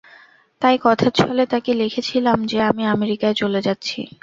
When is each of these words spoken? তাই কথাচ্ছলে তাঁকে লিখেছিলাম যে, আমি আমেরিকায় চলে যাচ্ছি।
তাই 0.61 0.75
কথাচ্ছলে 0.81 1.43
তাঁকে 1.45 1.71
লিখেছিলাম 1.73 2.37
যে, 2.45 2.57
আমি 2.69 2.83
আমেরিকায় 2.87 3.35
চলে 3.41 3.59
যাচ্ছি। 3.61 3.99